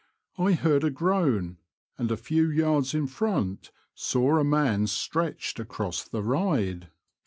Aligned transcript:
I 0.39 0.53
heard 0.53 0.83
a 0.83 0.89
groan, 0.89 1.57
and 1.95 2.11
a 2.11 2.17
few 2.17 2.49
yards 2.49 2.95
in 2.95 3.05
front 3.05 3.69
saw 3.93 4.39
a 4.39 4.43
man 4.43 4.87
stretched 4.87 5.59
across 5.59 6.03
the 6.03 6.23
ride. 6.23 6.89